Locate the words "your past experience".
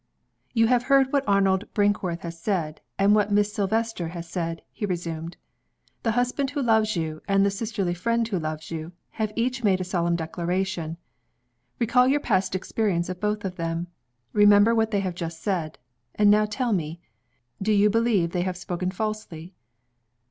12.07-13.09